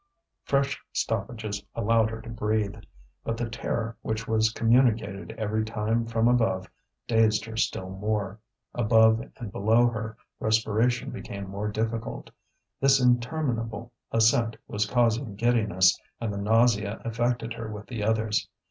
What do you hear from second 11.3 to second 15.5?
more difficult. This interminable ascent was causing